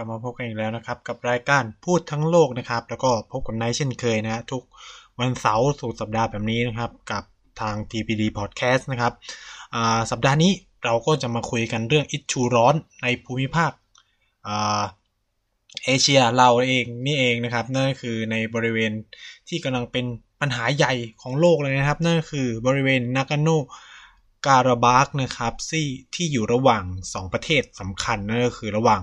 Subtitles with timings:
[0.00, 4.62] กลับมาพบกันอีกแล้วนะครับ กับรายการพูดทั้งโลกนะครับ แล้วก็พบกับนท์เช่นเคยนะทุก
[5.18, 7.24] วันเสาร์สุดสัปดาห์แบบนี้นะครับ กับ
[7.60, 9.12] ทาง TPD Podcast นะครับ
[10.10, 10.52] สัปดาห์นี้
[10.84, 13.72] เราก็จะมาคุยกันเรื่องอิชูร้อนในภูมิภาค
[15.84, 18.92] เอเชียเราเองนี่เองนะครับ นั่นก็คือในบริเวณ
[19.48, 20.04] ที่กำลังเป็น
[20.40, 23.48] ปัญหาใหญ่ของโลกเลยนะครับ นั่นก็คือบริเวณนากาโน
[24.46, 29.02] การาบาคนะครับที่ที่อยู่ระหว่าง 2 ประเทศสำคัญนั่นก็คือระหว่าง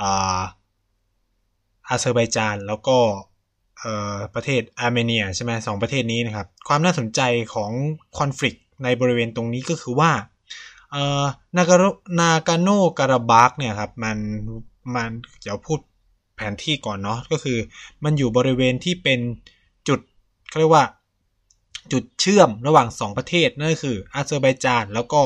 [0.00, 0.40] อา
[1.88, 2.98] อาเซอร์ไบจานแล้วก็
[4.34, 7.20] ประเทศอาร์เมเนียใช่ไหมสองประเทศนี้นะครับ ความน่าสนใจ
[7.54, 7.72] ของ
[8.18, 10.10] คอน FLICT ในบริเวณตรงนี้ก็คือว่า
[11.56, 11.76] นากา
[12.20, 12.68] นากาโน
[12.98, 14.18] การาบาคเนี่ยครับมัน
[14.94, 15.10] มัน
[15.42, 15.80] เดี๋ยวพูด
[16.36, 17.58] แผนที่ก่อนเนาะก็คือ
[18.04, 19.20] มันอยู่บริเวณที่เป็น
[19.88, 20.00] จุด
[20.48, 20.84] เขาเรียกว่า
[21.92, 25.22] จุดเชื่อมระหว่าง 2 ประเทศ นั่นก็คืออาเซอร์ไบจานแล้วก็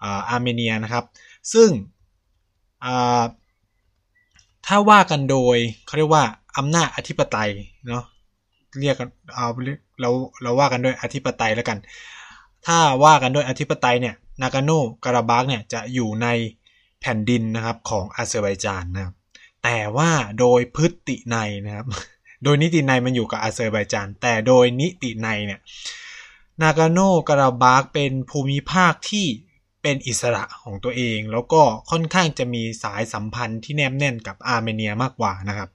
[0.00, 1.04] อาร์เมเนียนะครับ
[1.52, 1.68] ซึ่ง
[4.66, 6.24] ถ้าว่ากันโดยเขาเรียกว่า
[6.58, 7.50] อำนาจอธิปไตย
[7.88, 8.04] เนาะ
[8.80, 9.46] เรียกกันเอา
[10.00, 10.10] เรา
[10.42, 11.78] เราว่ากันด้วยอธิปไตยแล้วกัน
[12.66, 14.70] ถ้าว่ากันด้วยอธิปไตยเนี่ยนากาโน
[15.04, 16.26] การาบากเนี่ยจะอยู่ใน
[17.00, 19.14] แผ่นดินนะครับของอาเซอร์ไบจานนะครับ
[19.64, 21.36] แต่ว่าโดยพฤตินัย
[21.66, 21.86] นะครับ
[22.44, 25.60] โดยนิตินัยมันอยู่กับอาเซอร์ไบจาน แต่โดยนิตินัยเนี่ย
[26.62, 29.26] นากาโนการาบากเป็นภูมิภาคที่
[29.86, 35.68] เป็นอิสระของตัวเอง แล้วก็ค่อนข้างจะมีสายสัมพันธ์ที่แนบแน่นกับอาร์เมเนียมากกว่านะครับ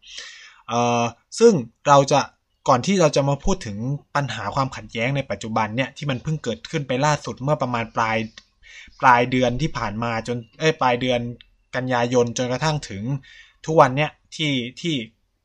[0.68, 1.04] เอ่อ
[1.40, 1.54] ซึ่ง
[1.88, 2.20] เราจะ
[2.68, 3.78] ก่อนที่เราจะมาพูดถึง
[4.16, 8.18] ปัญหาความขัดแย้งในปัจจุบันเนี่ยที่มันเพิ่งเกิดขึ้นไปล่าสุดเมื่อประมาณปลาย
[9.02, 11.20] ปลายเดือนที่ผ่านมาจนเอ้ปลายเดือน
[11.76, 13.04] กันยายนจนกระทั่งถึง
[13.66, 14.52] ทุกวันเนี่ยที่
[14.82, 14.94] ที่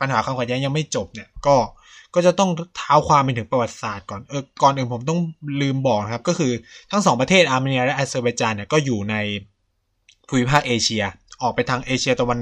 [0.01, 1.57] ปัญหาความขัดแย้งยังไม่จบเนี่ยก็
[2.17, 5.21] ก็จะต้องเท้าความไปถึงประวัติศาสตร์ก่อนเออก่อนอื่นผมต้อง
[5.61, 6.53] ลืมบอกนะครับ ก็คือ
[6.91, 9.15] ทั้งสองประเทศอาร์เมเนียและอาเซอร์ไบจานเนี่ยก็อยู่ใน
[10.29, 11.05] ภูมิภาคเอเชีย
[11.43, 12.41] ออกไปทางเอเชียตะวัน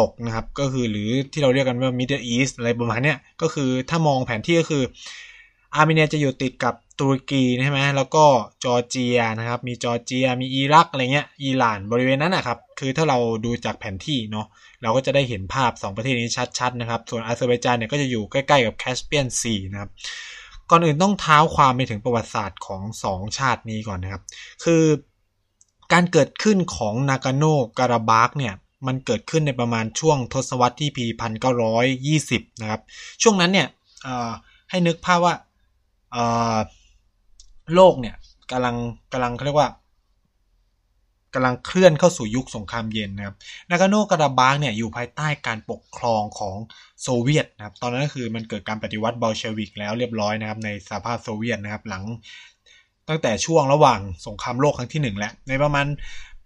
[0.00, 4.82] ตกนะครับ ก็คือหรือที่เราเรียกกันว่า Middle East อะไรประมาณเนี้ยก็คือถ้ามองแผนที่ก็คือ
[5.74, 8.24] อาร์เมเนียจะอยู่ติดกับตุรกีใช่ไหมแล้วก็
[8.64, 14.46] จอร์เจียนะครับ มีจอร์เจีย มีอิรักอะไรเงี้ย อิหร่านบริเวณนั้นนะครับ คือถ้าเราดูจากแผนที่เนาะ
[14.82, 16.28] เราก็จะได้เห็นภาพ 2 ประเทศนี้
[16.58, 19.90] ชัดๆนะครับ ส่วนอาเซอร์ไบจานเนี่ยก็จะอยู่ใกล้ๆกับ Caspian Sea นะครับ
[20.70, 24.22] ก่อนอื่นต้องเท้าความไปถึงประวัติศาสตร์ของ 2 ชาตินี้ก่อนนะครับ
[24.64, 24.84] คือ
[25.92, 27.44] การเกิดขึ้นของนากาโน
[27.78, 28.54] การาบากเนี่ย
[28.86, 32.80] มันเกิดขึ้นในประมาณช่วงทศวรรษที่ปีพันเก้าร้อยยี่สิบนะครับ
[33.22, 33.68] ช่วงนั้นเนี่ย
[34.70, 35.34] ให้นึกภาพว่า
[37.74, 38.16] โลกเนี่ย
[38.50, 38.76] กำลัง
[39.12, 39.70] กำลังเขาเรียกว่า
[41.34, 43.36] กำลังเคลื่อนเข้าสู่ยุคสงครามเย็นนะครับ
[43.70, 46.56] นากาโนการาบากเนี่ยอยู่ภายใต้การปกครองของ
[47.02, 52.04] โซเวียตนะครับ ตอนนั้นก็คือมันเกิดการปฏิวัติบอลเชวิกแล้วเรียบร้อยนะครับในสหภาพโซเวียตนะครับหลัง
[53.08, 55.86] ตั้งแต่ช่วงระหว่างสงครามโลกครั้งที่หนึ่งแล้วในประมาณ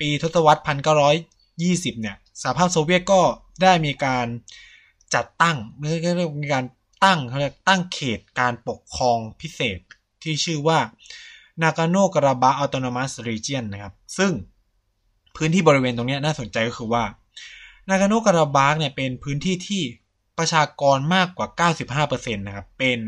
[0.01, 1.15] ปีทศวรรษพันเก้าร้อย
[1.63, 3.21] ยี่สิบเนี่ยสหภาพโซเวียตก็
[3.63, 4.27] ได้มีการ
[5.15, 6.65] จัดตั้งเรียกมีการ
[7.05, 9.79] ตั้งเขาเรียกตั้งเขตการปกครองพิเศษ
[10.23, 10.79] ที่ชื่อว่า
[11.63, 14.33] นากาโนกราบา Autonomous Region นะครับ ซึ่ง
[15.37, 17.05] พื้นที่บริเวณตรงนี้น่าสนใจก็คือว่า
[17.89, 19.83] นากาโนกราบาเนี่ยเป็นพื้นที่ที่
[20.39, 21.49] ประชากรมากกว่า
[22.05, 22.99] 95%นะครับ เป็น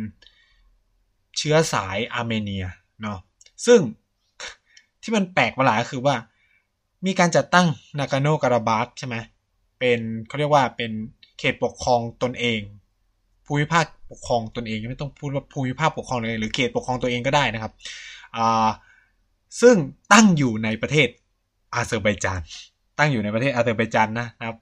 [1.37, 2.65] เชื้อสายอาร์เมเนีย
[3.03, 3.19] เนาะ
[3.67, 3.81] ซึ่ง
[5.03, 6.17] ที่มันแปลกประหลาดก็คือว่า
[7.07, 7.67] มีการจัดตั้ง
[7.99, 9.17] นากาโนการาบากใช่ไหม
[9.79, 10.91] เป็นเขาเรียกว่าเป็น
[11.39, 12.61] เขตปกครองตนเอง
[13.47, 17.73] ภูมิภาคปกครองตนเองไม่ต้องพูดว่าภูมิภาคปกครองเลยหรือเขตปกครองตัวเองก็ได้นะครับ
[19.61, 19.77] ซึ่ง
[20.13, 21.09] ตั้งอยู่ในประเทศ
[21.75, 22.41] อาเซอร์ไบจาน
[22.99, 24.57] ตั้งอยู่ในประเทศอาเซอร์ไบจานนะครับ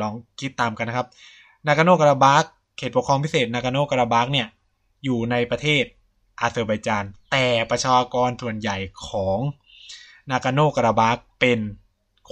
[0.00, 1.06] ลองคิดตามกันนะครับ
[1.66, 2.44] นากาโนการาบาก
[2.76, 4.46] เขตปกครองพิเศษนากาโนการาบากเนี่ย
[5.04, 5.84] อยู่ในประเทศ
[6.40, 8.76] อาเซอร์ไบจานแต่ประชากรส่วนใหญ่
[9.08, 9.38] ของ
[10.30, 11.58] นากาโนการาบากเป็น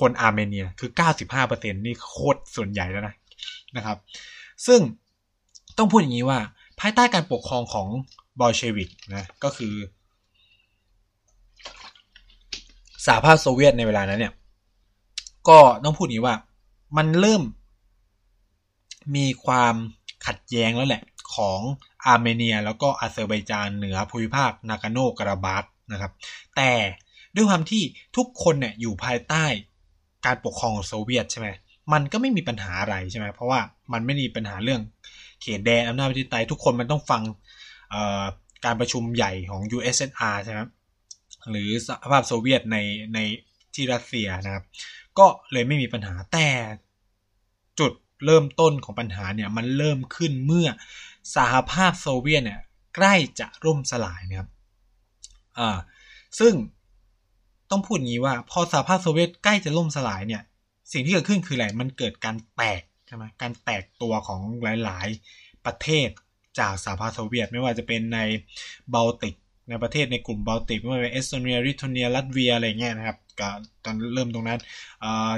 [0.00, 0.90] คนอาร์เมเนียคือ
[1.32, 3.14] 95%นี่โคตรส่วนใหญ่แล้วนะ
[3.76, 3.98] นะครับ
[4.66, 4.80] ซึ่ง
[5.78, 6.38] ต้องพูดอย่างนี้ว่า
[6.80, 7.88] ภายใต้การปกครองของ
[8.40, 9.74] บอลเชวิกนะก็คือ
[13.06, 14.32] สหภาพโซเวียตในเวลานั้นเนี่ย
[15.48, 16.36] ก็ต้องพูดอย่างนี้ว่า
[16.96, 17.42] มันเริ่ม
[19.16, 19.74] มีความ
[20.26, 21.02] ขัดแย้งแล้วแหละ
[21.34, 21.60] ของ
[22.06, 26.12] อาร์เมเนีย แล้วก็อาเซอร์ไบจานเหนือภูมิภาคนากาโนกราบาสนะครับ
[26.56, 26.70] แต่
[27.34, 27.82] ด้วยความที่
[28.16, 29.44] ทุกคนเนี่ยอยู่ภายใต้
[30.26, 31.48] การปกครองของโซเวียตใช่ไหม
[31.92, 33.60] มันก็ไม่มีปัญหาอะไรใช่ไหมเพราะว่า
[33.92, 34.80] มันไม่มีปัญหาเรื่อง
[35.42, 37.22] เขตแดนอำนาจอธิปไตยทุกคนมันต้องฟัง
[38.64, 40.60] การประชุมใหญ่ของ USSR ใช่ไหม
[41.50, 42.76] หรือสหภาพโซเวียตใน
[43.14, 43.18] ใน
[43.74, 44.64] ที่รัสเซียนะครับ
[45.18, 46.48] ก็เลยไม่มีปัญหาแต่
[47.80, 47.92] จุด
[48.24, 50.68] เริ่มต้นของปัญหาเนี่ยมันเริ่มขึ้นเมื่อ
[51.36, 52.60] สหภาพโซเวียตเนี่ย
[52.96, 54.48] ใกล้จะล่มสลายนะครับ
[55.58, 55.78] อ่า
[56.38, 56.54] ซึ่ง
[57.70, 60.42] ต้องพูดงี้ว่าพอสหภาพโซเวียตใกล้จะล่มสลายเนี่ย
[60.92, 64.40] สิ่งที่เกิดขึ้นคืออะไร มันเกิดการแตก ใช่ไหมการแตกตัวของ
[64.84, 66.08] หลาย ๆ ประเทศ
[66.58, 68.18] จากสหภาพโซเวียต ไม่ว่าจะเป็นใน
[68.94, 69.34] บอลติก
[69.68, 73.48] ในประเทศในกลุ่มบอลติกไม่ว่าจะเป็นเอสโตเนียลิทัวเนียลัตเวียอะไรเงี้ยนะครับก็
[73.84, 74.60] ตอนเริ่มตรงนั้น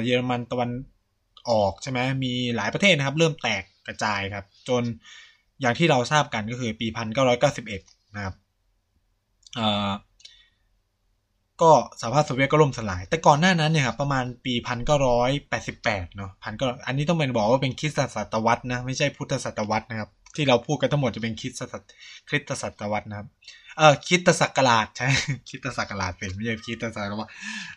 [0.04, 0.70] เยอรมันตะวัน
[1.50, 4.82] ออกใช่ไหมมีหลายประเทศนะครับ เริ่มแตกกระจายครับ จน
[5.60, 7.82] อย่างที่เราทราบกันก็คือปีพันเก้าร้อยเก้าสิบเอ็ด
[8.14, 8.34] นะครับ
[11.62, 11.70] ก็
[12.00, 21.82] สหภาพโซเวียตก็ล่มสลาย แต่ก่อนหน้านั้นเนี่ยครับประมาณปีพันเก้าร้อยแปดสิบแปดเนาะพันก็อันนี้ต้องเป็นบอกว่าเป็นคริสตศตวรรษนะ ไม่ใช่พุทธศตวรรษนะครับ ที่เราพูดกันทั้งหมดจะเป็นคริสตศต
[22.28, 23.28] คริสตศตวรรษนะครับ
[23.78, 25.06] เออคิดตศักราชใช่
[25.48, 27.28] คิดตศักราชเป็นไม่ใช่คิดตศักราช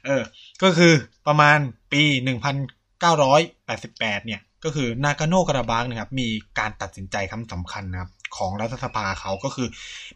[0.06, 0.22] เออ
[0.64, 0.94] ก็คือ
[1.28, 1.58] ประมาณ
[1.92, 2.56] ปีหนึ่งพัน
[3.00, 6.28] เก้าร้อยแปดสิบแปดเนี่ย ก็คือนากาโนกราบางนะครับ มี
[6.60, 9.68] การตัดสินใจคำสำคัญนะครับ ของรัฐสภาเขาก็คือ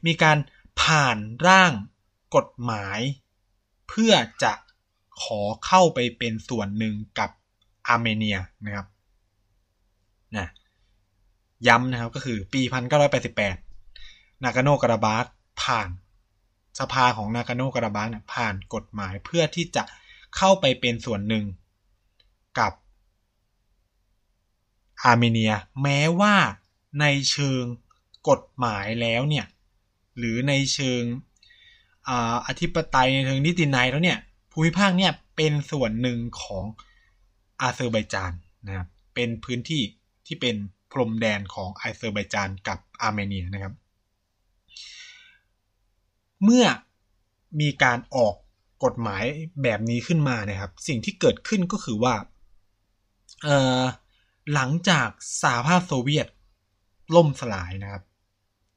[0.06, 0.38] มีการ
[0.82, 1.18] ผ่าน
[1.48, 1.72] ร่าง
[2.36, 3.00] กฎหมาย
[3.90, 4.14] เพื่อ
[4.44, 4.54] จะ
[5.24, 7.30] ขอเข้าไปเป็นส่วนหนึ่งกับ
[7.88, 8.88] อาร์เมเนียนะครับ
[10.38, 10.48] นะ
[11.68, 12.62] ย้ำนะครับก็คือปี
[13.72, 15.26] 1988 นากาโนการาบาส
[15.62, 15.90] ผ่าน
[16.80, 19.84] สภาของนากาโนการาบาสผ่านกฎหมายเพื่อที่จะ
[20.36, 21.46] เข้าไปเป็นส่วนหนึ่ง
[22.60, 22.74] กับ
[25.04, 26.36] อาร์เมเนีย แม้ว่า
[27.00, 27.64] ในเชิง
[28.30, 29.46] กฎหมายแล้วเนี่ย
[30.18, 31.04] หรือในเชิง
[32.48, 34.18] อธิปไตยในเชิงนิตินัยแล้วเนี่ย
[34.52, 36.64] ภูมิภาคเนี่ยเป็นส่วนหนึ่งของ
[37.62, 38.32] อาเซอร์ไบจาน
[38.68, 39.82] นะครับเป็นพื้นที่
[40.26, 40.56] ที่เป็น
[40.92, 43.74] พรมแดนของอาเซอร์ไบจานกับอาร์เมเนียนะครับ
[46.44, 46.66] เมื่อ
[47.62, 48.36] มีการออก
[48.84, 49.24] กฎหมาย
[49.64, 52.16] แบบนี้ขึ้นมานะครับ สิ่งที่เกิดขึ้นก็คือว่า
[54.54, 55.10] หลังจาก
[55.42, 56.28] สหภาพโซเวียต
[57.16, 58.04] ล่มสลายนะครับ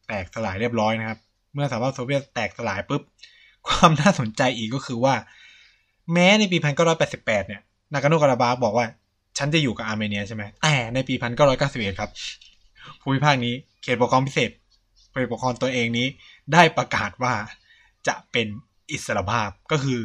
[0.07, 1.19] แตกสลายเรียบร้อยนะครับ
[1.53, 3.03] เมื่อสหภาพโซเวียตแตกสลายปุ๊บ
[3.67, 5.15] ความน่าสนใจอีกก็คือว่า
[6.13, 6.57] แม้ในปี
[7.03, 7.61] 1988 เนี่ย
[7.93, 8.87] นากาโนการาบาบอกว่า
[9.39, 11.15] ฉันจะอยู่กับอาร์เมเนียใช่ไหม แต่ในปี
[11.57, 12.11] 1991 ครับ
[13.01, 14.51] ภูมิภาคนี้เขตปกครองพิเศษ
[15.11, 16.07] เขตปกครองตัวเองนี้
[16.53, 17.35] ได้ประกาศว่า
[18.09, 18.47] จะเป็น
[18.91, 20.01] อิสรภาพก็คือ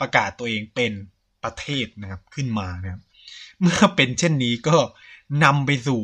[0.00, 0.92] ประกาศตัวเองเป็น
[1.44, 3.02] ประเทศนะครับขึ้นมานะครับ
[3.60, 4.76] เมื่อเป็นเช่นนี้ก็
[5.44, 6.02] นำไปสู่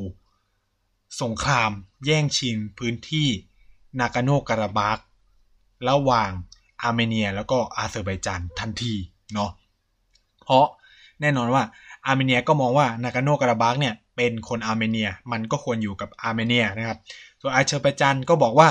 [1.22, 1.70] สงคราม
[2.06, 3.28] แย่งชิงพื้นที่
[3.98, 4.98] นากาโนการาบาก
[5.88, 6.30] ระหว่าง
[6.82, 8.94] อาร์เมเนีย แล้วก็อาเซอร์ไบจานทันที
[9.34, 9.50] เนาะ
[10.44, 10.66] เพราะ
[11.20, 11.62] แน่นอนว่า
[12.06, 16.98] อาร์เมเนียก็มองว่านากาโนการาบากเนี่ยเป็นคนอาร์เมเนียมันก็ควรอยู่กับอาร์เมเนียนะครับ
[17.40, 18.68] ส่วนอาเซอร์ไบจานก็บอกว่า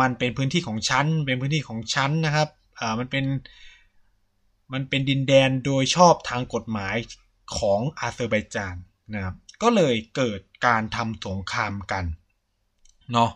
[0.00, 2.48] มันเป็นพื้นที่ของฉันเป็นพื้นที่ของฉันนะครับ
[2.80, 3.24] อ่ามันเป็น
[4.72, 6.96] มันเป็นดินแดนโดยชอบทางกฎหมาย
[7.58, 8.74] ของอาเซอร์ไบจาน
[9.14, 12.04] นะครับก็เลยเกิดการทำสงครามกัน
[13.12, 13.30] เนาะ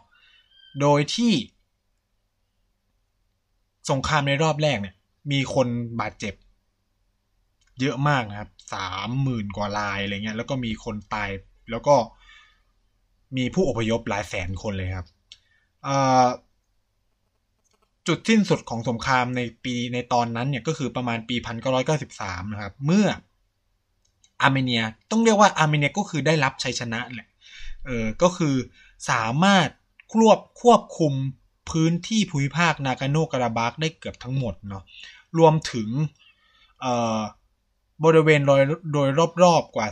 [0.80, 1.32] โดยที่
[3.90, 4.94] สงครามในรอบแรกเนี่ย
[5.32, 5.68] มีคน
[6.00, 6.34] บาดเจ็บ
[7.80, 11.28] เยอะมากนะครับสามหมื่นกว่ารายอะไรเงี้ย แล้วก็มีคนตาย
[11.70, 11.96] แล้วก็
[13.36, 15.06] มีผู้อพยพหลายแสนคนเลยครับ
[18.06, 23.06] จุดสิ้นสุดของสงครามในปีในตอนนั้นเนี่ยก็คือประมาณปีพันเก้าร้อยเก้าสิบสามนะครับ เมื่อ
[24.40, 27.28] อาร์เมเนียต้องเรียกว่าอาร์เมเนียก็คือได้รับชัยชนะแหละ
[27.86, 28.54] เออก็คือ
[29.10, 29.68] สามารถ
[30.16, 31.12] ควบควบคุม
[31.70, 34.82] พื้นที่ภูมิภาคนากาโนการาบากได้เกือบทั้งหมดเนาะ
[35.38, 35.88] รวมถึง
[38.04, 38.60] บริเวณโดย
[38.92, 39.08] โดย
[39.42, 39.88] รอบๆกว่า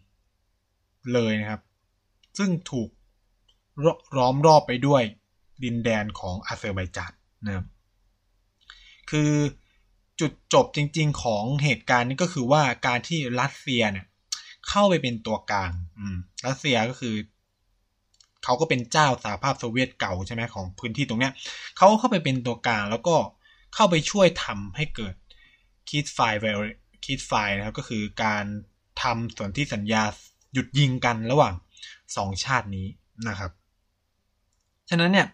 [0.00, 1.62] 20%เลยนะครับ
[2.38, 2.88] ซึ่งถูก
[4.16, 5.02] ล้อมรอบไปด้วย
[5.64, 7.12] ดินแดนของอาเซอร์ไบจาน
[7.46, 7.66] นะครับ
[9.10, 9.32] คือ
[10.20, 14.06] จุดจบจริง ๆ ของเหตุการณ์นี้ก็คือว่าการที่รัสเซียเนี่ย
[14.68, 15.70] เข้าไปเป็นตัวกลาง
[16.46, 17.14] รัสเซียก็คือ
[18.44, 21.32] เขาก็เป็นเจ้าสหภาพโซเวียตเก่าใช่ไหมของพื้นที่ตรงเนี้ย
[21.76, 23.16] เขาเข้าไปเป็นตัวกลางแล้วก็
[23.74, 25.14] เข้าไปช่วยทำให้เกิด
[25.90, 26.20] คิดไฟ
[27.06, 28.44] คิดไฟนะครับก็คือการ
[29.02, 30.02] ทำส่วนที่สัญญา
[30.52, 31.54] หยุดยิงกันระหว่าง
[32.16, 32.86] สองชาตินี้
[33.28, 33.50] นะครับ
[34.90, 35.26] ฉะนั้นเนี่ย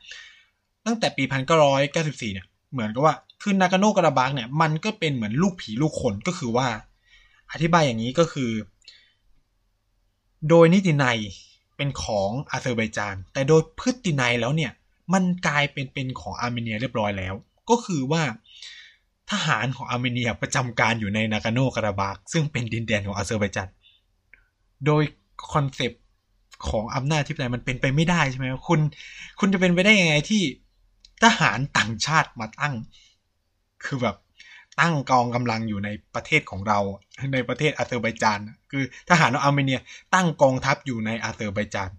[0.87, 6.69] ตั้งแต่ปีพันเก้าร้อยเก้าสิบสี่เนี่ย เหมือนกับว่าคือนากาโนการาบักเนี่ย มันก็เป็นเหมือนลูกผีลูกคนก็คือว่า
[7.53, 8.51] อธิบายอย่างนี้ก็คือ
[10.49, 11.19] โดยนิตินัย
[11.77, 14.73] เป็นของอาเซอร์ไบจาน แต่โดยพฤตินัยแล้วเนี่ย
[15.13, 17.35] มันกลายเป็นเป็นของอาร์เมเนียเรียบร้อยแล้ว
[17.71, 18.23] ก็คือว่า
[19.31, 23.71] ทหารของอาร์เมเนียประจำการอยู่ในนากาโนการาบากซึ่งเป็นดินแดนของอาเซอร์ไบจาน
[24.87, 25.03] โดย
[25.53, 26.03] concept
[26.69, 28.81] ของอำนาจอธิปไตยมันเป็นไปไม่ได้ใช่ไหมคุณ
[29.41, 30.43] คุณจะเป็นไปได้ยังไงที่
[31.23, 32.75] ทหารต่างชาติมาตั้ง
[33.85, 34.17] คือแบบ
[34.81, 36.79] ตั้งกองกำลังอยู่ในประเทศของเรา
[37.33, 38.39] ในประเทศอาเซอร์ไบจาน
[38.71, 39.81] คือทหารของอาร์เมเนีย
[40.15, 41.91] ตั้งกองทัพอยู่ในอาเซอร์ไบจาน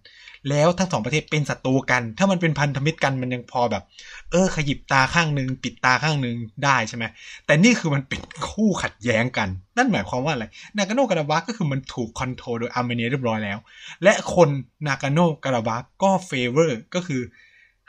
[0.50, 3.84] แล้วทั้งสองประเทศเป็นศัตรูกัน ถ้ามันเป็นพันธมิตรกันมันยังพอแบบ
[4.32, 7.06] เออ ขยิบตาข้างหนึ่งปิดตาข้างหนึ่งได้ใช่ไหม
[7.46, 10.46] แต่นี่คือมันเป็นคู่ขัดแย้งกัน นั่นหมายความว่าอะไร
[10.78, 13.58] นากาโนการาบาก็คือมันถูก control โดยอาร์เมเนียเรียบร้อยแล้ว
[14.04, 14.50] และคน
[14.88, 17.22] นากาโนการาบาก็ favor ก็คือ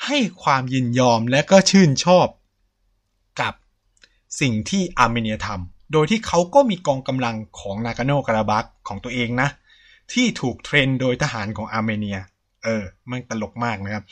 [0.04, 2.26] ให้ความยินยอมและก็ชื่นชอบ
[4.40, 9.48] สิ่งที่อาร์เมเนียทำโดยที่เขาก็มีกองกำลังของนากาโนการาบักของตัวเองนะ
[10.12, 12.18] ที่ถูก train โดยทหารของอาร์เมเนีย
[12.64, 14.04] เออ มันตลกมากนะครับ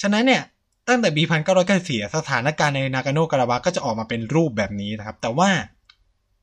[0.00, 0.42] ฉะนั้นเนี่ย
[0.88, 5.50] ตั้งแต่ปีพันเก้าร้อยเก้าสิบสถานการณ์ในนากาโนการาบักก็จะออกมาเป็นรูปแบบนี้นะครับ แต่ว่า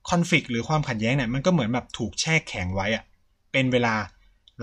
[0.10, 3.04] conflict หรือความขัดแย้งเนี่ยมันก็เหมือนแบบถูกแช่แข็งไว้อะ
[3.52, 3.94] เป็นเวลา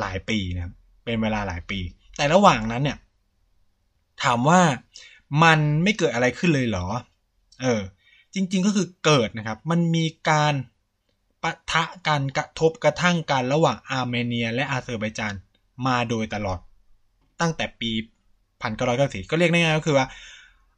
[0.01, 1.79] หลายปีนะครับเป็นเวลาหลายปี
[2.17, 2.99] แต่ระหว่างนั้นเนี่ย
[4.23, 4.61] ถามว่า
[5.43, 6.87] มันไม่เกิดอะไรขึ้นเลยเหรอ
[7.63, 7.81] เออ
[8.37, 10.55] จริง ๆ ก็คือเกิดนะครับ มันมีการ
[11.43, 15.35] ปะทะกันกระทบกระทั่งกันระหว่างอาร์เมเนีย และอาเซอร์ไบจาน
[15.87, 16.59] มาโดยตลอด
[17.41, 17.91] ตั้งแต่ปี
[18.63, 20.07] พันเก้าร้อยเก้าสิบก็เรียกง่ายๆก็คือว่า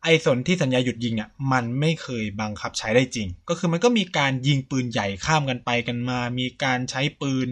[0.03, 7.49] ไอ้สนที่สัญญาหยุดยิงเนี่ยมันไม่เคยบังคับใช้ได้จริง ก็คือมันก็มีการยิงปืนใหญ่ข้ามกันไปกันมา มีการใช้ปืน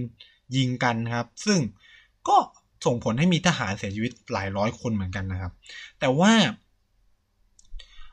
[0.56, 1.60] ยิงกันครับ ซึ่ง
[2.28, 2.36] ก็
[2.86, 5.52] ส่งผลให้มีทหารเสียชีวิตหลายร้อยคนเหมือนกันนะครับ
[6.00, 6.32] แต่ว่า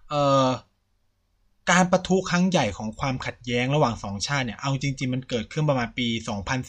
[0.09, 0.47] เอ่อ
[1.71, 6.07] การประทุครั้งใหญ่ของความขัดแย้งระหว่างสองชาติเนี่ย เอาจริง ๆ มันเกิดขึ้นประมาณปี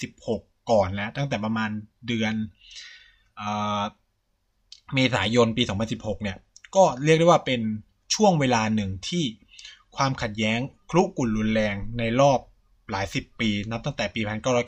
[0.05, 1.71] 2016 ก่อนแล้ว ตั้งแต่ประมาณ
[2.07, 2.35] เดือน
[4.95, 6.37] เมษายนปี 2016 เนี่ย
[6.77, 7.61] ก็เรียกได้ว่าเป็น
[8.15, 9.25] ช่วงเวลาหนึ่งที่
[9.97, 10.59] ความขัดแย้ง
[10.91, 12.39] คลุกุ่นรุนแรงในรอบ
[12.91, 14.21] หลายสิบปี นับตั้งแต่ปี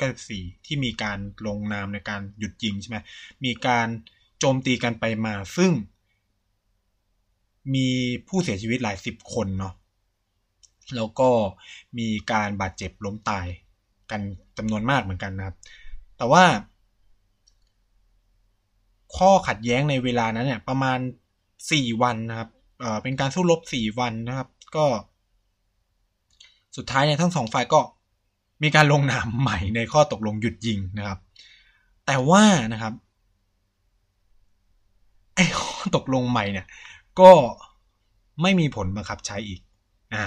[0.09, 2.99] 1994 ที่มีการลงนามในการหยุดยิงใช่ไหม
[3.45, 3.87] มีการ
[4.38, 5.73] โจมตีกันไปมา ซึ่ง
[7.75, 7.88] มี
[8.28, 9.75] ผู้เสียชีวิตหลายสิบคนเนาะ
[10.96, 11.30] แล้วก็
[11.98, 13.46] มีการบาดเจ็บล้มตาย
[14.10, 14.20] กัน
[14.58, 15.56] จำนวนมากเหมือนกันนะครับ
[16.16, 16.44] แต่ว่า
[19.16, 20.98] ข้อขัดแย้งในเวลานั้นเนี่ย ประมาณ
[21.72, 22.50] สี่วันนะครับ
[22.80, 24.86] เเป็นการสู้รบสี่วันนะครับ ก็
[26.76, 27.80] สุดท้ายเนี่ยทั้งสองฝ่ายก็
[28.62, 31.18] มีการลงนามใหม่ในข้อตกลงหยุดยิงนะครับ
[32.06, 32.94] แต่ว่านะครับ
[35.34, 36.66] ไอ้ข้อตกลงใหม่เนี่ย
[37.20, 37.30] ก็
[38.42, 39.60] ไม่มีผลบังคับใช้อีก
[40.14, 40.24] อ่า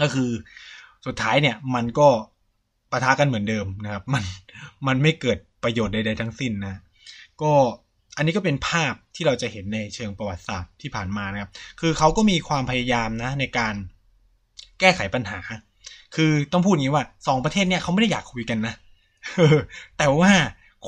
[0.00, 0.30] ก็คือ
[1.06, 2.08] สุดท้ายเนี่ยมันก็
[2.90, 4.24] ปะทะกันเหมือนเดิมนะครับ มัน
[4.86, 6.74] มันไม่เกิดประโยชน์ใดๆทั้งสิ้นนะ
[7.42, 7.52] ก็
[8.16, 11.50] อันนี้ก็เป็นภาพที่เราจะเห็นในเชิงประวัติศาสตร์ที่ผ่านมานะครับ
[11.80, 13.74] คือเขาก็มีความพยายามนะในการ
[14.80, 15.40] แก้ไขปัญหา
[16.16, 18.74] คือต้องพูดอย่างนี้ว่าสองประเทศเนี่ยเขาไม่ได้อยากคุยกันนะ
[19.98, 20.32] แต่ว่า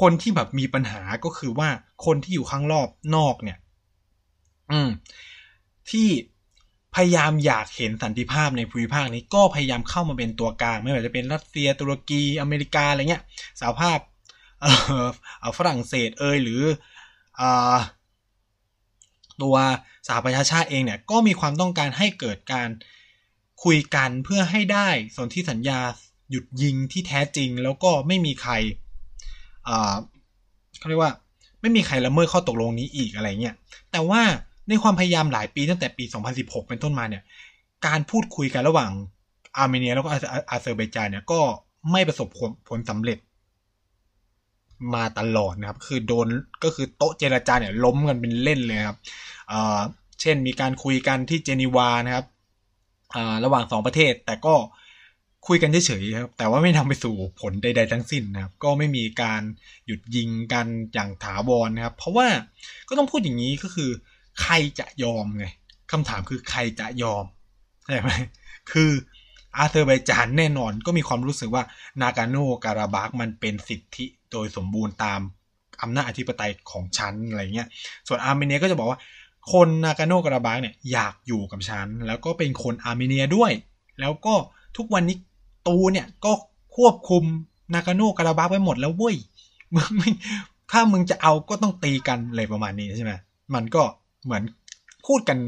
[0.00, 1.68] คนที่แบบมีปัญหาก็คือว่า
[2.06, 3.58] คนที่อยู่ข้างรอบนอกเนี่ย
[4.70, 4.88] อืม
[5.90, 6.08] ที่
[6.95, 13.23] พยายามอยากเห็นสันติภาพในภูมิภาคนี้ก็พยายามเข้ามาเป็นตัวกลาง ไม่ว่าจะเป็นรัสเซียตุรกีอเมริกาอะไรเงี้ย
[13.61, 13.99] สหภาพ
[14.61, 14.73] เอ่
[15.04, 16.62] อฝรั่งเศสเอยหรือ
[17.40, 17.76] อ่า
[19.42, 19.57] ตัว
[20.07, 22.68] สหประชาชาติเองเนี่ยก็มีความต้องการให้เกิดการ
[23.64, 25.80] คุยกันเพื่อให้ได้สนธิสัญญา
[26.30, 28.52] หยุดยิงที่แท้จริง แล้วก็ไม่มีใคร
[30.78, 31.12] เขาเรียกว่า
[31.61, 33.54] ไม่มีใครละเมิดข้อตกลงนี้อีกอะไรเงี้ย
[33.92, 34.23] แต่ว่า
[34.68, 36.04] ในความพยายามหลายปีตั้งแต่ปี
[36.37, 37.22] 2016 เป็นต้นมาเนี่ย
[37.87, 38.90] การพูดคุยกันระหว่าง
[39.56, 40.10] อาร์เมเนียแล้วก็
[40.50, 41.40] อาเซอร์ไบจานเนี่ยก็
[41.90, 42.28] ไม่ประสบ
[42.68, 43.18] ผลสำเร็จ
[44.94, 46.26] มาตลอดนะครับ คือโดน
[46.64, 48.98] ก็คือโต๊ะเจรจาเนี่ยล้มกันเป็นเล่นเลยครับ
[50.20, 52.26] เช่นมีการคุยกันที่เจนีวานะครับ
[53.44, 54.54] ระหว่างสองประเทศ แต่ก็
[55.46, 59.42] คุยกันเฉยๆครับ แต่ว่าไม่นำไปสู่ผลใด ๆ ทั้งสิ้นนะครับ ก็ไม่มีการ
[59.87, 62.28] หยุดยิงกันอย่างถาวรนะครับ เพราะว่า
[62.88, 63.90] ก็ต้องพูดอย่างนี้ก็คือ
[64.42, 65.47] ใครจะยอมไง
[65.92, 67.25] คำถามคือใครจะยอม
[67.88, 68.11] ใช่ไหม
[68.73, 68.90] คือ
[69.57, 71.62] อาเซอร์ไบจานแน่นอนก็มีความรู้สึกว่า
[72.02, 75.21] นากาโนการาบากมันเป็นสิทธิโดยสมบูรณ์ตาม
[75.83, 77.68] อำนาจอธิปไตยของฉันอะไรเงี้ย
[78.09, 78.99] ส่วนอาร์เมเนียก็จะบอกว่า
[79.52, 83.52] คนนากาโนการาบากเนี่ยอยากอยู่กับฉัน แล้วก็เป็นคนอาร์เมเนียด้วย
[84.00, 84.35] แล้วก็
[84.76, 85.16] ทุกวันนี้
[85.68, 86.33] ตูเนี่ยก็
[86.76, 87.25] ควบคุม
[87.75, 89.16] นากาโนการาบากไว้หมดแล้วเว้ย
[89.75, 90.11] มึงไม่
[90.71, 93.12] ถ้ามึงจะเอาก็ต้องตีกันอะไรประมาณนี้ใช่ไหม
[93.54, 93.83] มันก็
[94.25, 94.42] เหมือน
[95.06, 95.38] พูดกัน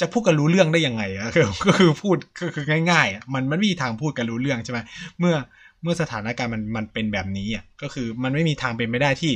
[0.00, 1.30] จะพูดกันรู้เรื่องได้ยังไงอะ
[1.66, 4.78] ก็คือพูดก็คือง่ายๆอะมันไม่มีทางพูดกันรู้เรื่องใช่ไหม
[5.18, 5.34] เมื่อ
[5.82, 9.32] เมื่อสถานการณ์มันมันเป็นแบบนี้อะก็คือมันไม่มีทางเป็นไม่ได้ที่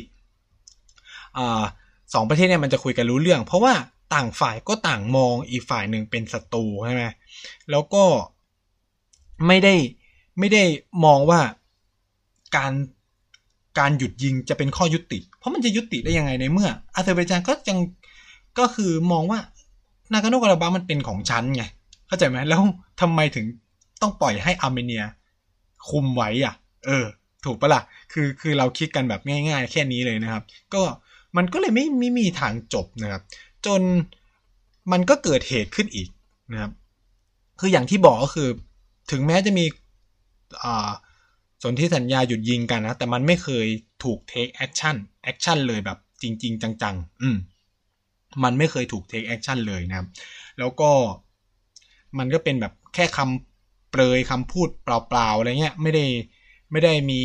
[1.39, 1.63] อ่า
[2.15, 3.75] สองประเทศเนี่ยมันจะคุยกันรู้เรื่อง เพราะว่า
[4.15, 7.05] ต่างฝ่ายก็ต่างมองอีกฝ่ายหนึ่งเป็นศัตรูใช่ไหม
[7.71, 8.05] แล้วก็
[9.47, 9.75] ไม่ได้
[10.39, 10.63] ไม่ได้
[11.05, 11.41] มองว่า
[12.57, 12.73] การ
[13.79, 17.79] การหยุดยิงจะเป็นข้อยุติ เพราะมันจะยุติได้ยังไงในเมื่ออาเซอร์ไบจานก็ยัง
[18.59, 19.41] ก็คือมองว่า
[20.13, 21.63] นากาโนการาบามันเป็นของฉันไง
[22.07, 22.61] เข้าใจไหมแล้ว
[23.01, 23.47] ทำไมถึง
[24.03, 25.05] ต้องปล่อยให้อาร์เมเนีย
[25.89, 26.55] คุมไว้อะ
[26.87, 27.07] เออ
[27.45, 30.43] ถูกปะล่ะ คือคือเราคิดกันแบบง่ายๆ แค่นี้เลยนะครับ
[30.75, 30.83] ก็
[31.37, 33.23] มันก็เลยไม่ไม่มีทางจบนะครับ
[33.67, 33.81] จน
[34.93, 36.09] มันก็เกิดเหตุขึ้นอีก
[36.53, 36.73] นะครับ
[37.61, 38.49] คืออย่างที่บอกก็คือ
[39.11, 39.65] ถึงแม้จะมี
[40.63, 40.91] อ่า
[41.63, 43.67] สนธิสัญญาหยุดยิงกันนะ แต่มันไม่เคย
[44.05, 47.37] ถูก take action action เลยแบบจริง ๆ จังๆ อืม
[48.45, 50.09] มันไม่เคยถูก take action เลยนะครับ
[50.59, 50.91] แล้วก็
[52.19, 56.05] มันก็เป็นแบบแค่คำเปรยคำพูดเปล่าๆอะไรเงี้ยไม่ได้
[56.71, 57.21] ไม่ได้มี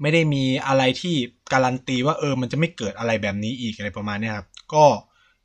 [0.00, 1.14] ไม่ได้มีอะไรที่
[1.52, 4.84] การันตีว่าเออ มันจะไม่เกิดอะไรแบบนี้อีกอะไรประมาณนี้ครับ ก็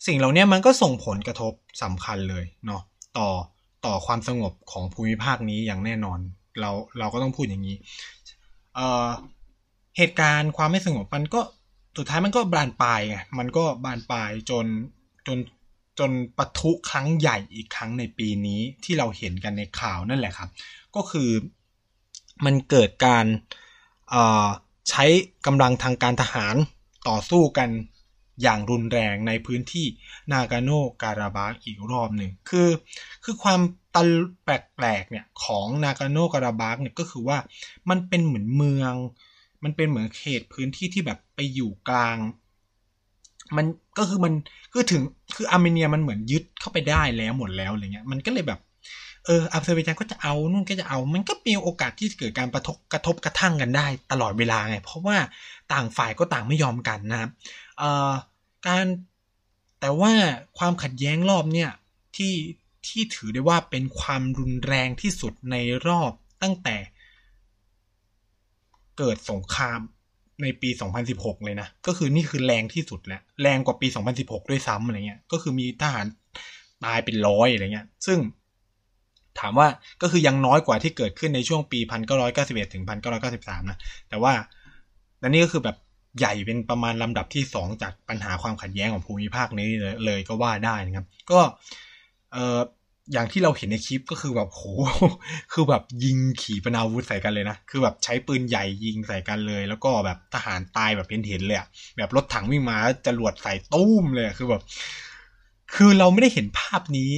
[0.07, 2.81] สิ่งเหล่านี้มันก็ส่งผลกระทบสำคัญเลยเนาะ
[3.17, 3.29] ต่อ
[3.85, 6.19] ต่อความสงบของภูมิภาคนี้อย่างแน่นอน
[6.59, 7.77] เราเราก็ต้องพูดอย่างนี้
[8.75, 9.07] เอ่อ
[9.97, 11.41] เหตุการณ์ความไม่สงบมันก็
[11.97, 14.65] สุดท้ายมันก็บานปลายไงมันก็บานปลายจน
[15.27, 15.37] จน
[15.99, 20.49] จนปะทุครั้งใหญ่อีกครั้งในปีนี้ที่เราเห็นกันในข่าวนั่นแหละครับ
[20.95, 21.29] ก็คือ
[22.45, 23.25] มันเกิดการ
[24.89, 25.05] ใช้
[25.45, 26.55] กำลังทางการทหาร
[27.09, 27.69] ต่อสู้กัน
[28.41, 29.85] อย่างรุนแรงในพื้นที่
[30.31, 30.69] นากาโน
[31.03, 32.69] การาบาอีกรอบหนึ่งคือ
[33.23, 33.61] คือความ
[33.95, 34.07] ตัน
[34.43, 37.37] แปลกๆเนี่ยของนากาโนการาบาเนี่ยก็คือว่า
[37.89, 38.93] มันเป็นเหมือนเมือง
[39.63, 42.17] มันเป็นเหมือนเขตพื้นที่ที่แบบไปอยู่กลาง
[43.57, 43.65] มัน
[43.97, 44.33] ก็คือมัน
[44.71, 45.01] คือถึง
[45.35, 48.59] คืออาร์เมเนียมันเหมือนยึดเข้าไปได้แล้วหมดแล้วอะไรเงี้ย มันก็เลยแบบ
[49.25, 55.17] เอออาเซอร์ไบจานก็จะเอานู่นก็จะเอา มันก็มีโอกาสที่จะเกิดการประทบกระทบกระทั่งกันได้ตลอดเวลาไง เพราะว่า
[55.73, 57.29] ต่างฝ่ายก็ต่างไม่ยอมกันนะครับ
[57.77, 58.11] เอ่อ
[58.67, 58.85] การ
[59.79, 60.11] แต่ว่า
[60.57, 61.71] ความขัดแย้งรอบเนี่ย
[62.15, 62.33] ที่
[62.87, 65.55] ที่ถือได้ว่าเป็นความรุนแรงที่สุดใน
[65.87, 66.11] รอบ
[66.41, 66.75] ตั้งแต่
[68.99, 69.79] เกิดสงคราม
[70.41, 70.69] ในปี
[71.07, 73.87] 2016 เลยนะ ก็คือนี่คือแรงที่สุดแล้ว แรงกว่าปี
[74.19, 76.05] 2016 ด้วยซ้ำอะไรเงี้ย ก็คือมีทหาร
[76.83, 78.19] ตายเป็นร้อยอะไรเงี้ย ซึ่ง
[79.39, 79.67] ถามว่า
[80.01, 81.79] ก็คือยังน้อยกว่าที่เกิดขึ้นในช่วงปี
[82.27, 82.83] 1991 ถึง
[83.25, 83.77] 1993 นะ
[84.09, 84.33] แต่ว่า
[85.19, 85.77] และนี่ก็คือแบบ
[86.19, 89.67] ใหญ่เป็นประมาณลำดับที่สองจากปัญหาความขัดแย้งของภูมิภาคนี้
[90.05, 91.39] เลยก็ว่าได้นะครับ ก็
[92.33, 92.59] เออ
[93.11, 94.63] อย่างที่เราเห็นในคลิปก็คือแบบโห
[95.53, 101.67] คือแบบยิงขี่ปนาวุธใส่กันเลยนะ คือแบบใช้ปืนใหญ่ยิงใส่กันเลย แล้วก็แบบทหารตายแบบเห็นเห็นเลยอะ
[101.97, 104.61] แบบรถถังวิ่งมาจะรวดใส่ตุ้มเลยคือแบบ
[105.75, 107.11] คือเราไม่ได้เห็นภาพนี้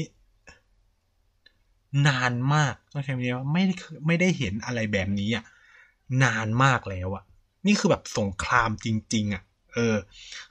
[2.07, 3.73] นานมากต้องใช้คำนี้ว่าไม่ได้
[4.07, 5.43] ไม่ได้เห็นอะไรแบบนี้อะ
[6.23, 7.23] นานมากแล้วอะ
[7.65, 9.95] นี่คือแบบสงครามจริง ๆอะเออ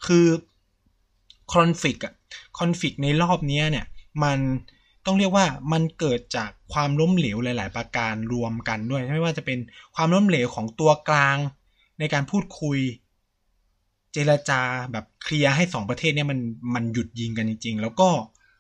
[0.07, 0.27] คือ
[1.53, 2.15] คอนฟ lict อะ
[2.59, 3.87] คอนฟ lict ในรอบนี้เนี่ย
[4.23, 4.39] มัน
[5.11, 9.59] ต้องเรียกว่ามันเกิดจากความล้มเหลวหลาย ๆ ประการรวมกันด้วยไม่ว่าจะเป็น
[9.95, 11.37] ความล้มเหลวของตัวกลาง
[11.99, 12.79] ในการพูดคุย
[14.13, 14.61] เจรจา
[14.93, 16.41] แบบเคลียร์ให้สองประเทศเนี่ยมัน
[16.75, 18.09] มันหยุดยิงกันจริง ๆ แล้วก็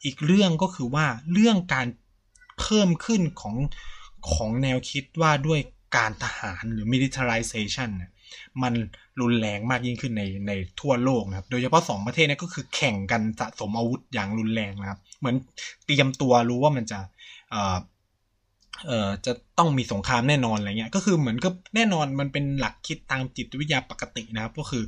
[0.05, 1.87] อีกเรื่องก็คือว่าเรื่องการ
[2.61, 3.57] เพิ่มขึ้นของ
[4.33, 5.61] ของแนวคิดว่าด้วย
[5.97, 8.11] การทหารหรือ militarization เนี่ย
[8.63, 8.75] มัน
[9.21, 15.37] รุนแรงมากยิ่งขึ้นในในทั่วโลกนะครับ โดยเฉพาะสองประเทศนี้ก็คือแข่งกันสะสมอาวุธอย่างรุนแรงนะครับ เหมือน
[15.87, 16.99] เตรียมตัวรู้ว่ามันจะ
[17.51, 17.77] เอ่อ
[18.87, 24.83] เอ่อจะต้องมีสงครามแน่นอนอะไรเงี้ย ก็คือเหมือนก็แน่นอนมันเป็นหลักคิดทางจิตวิทยาปกตินะครับ ก็คือ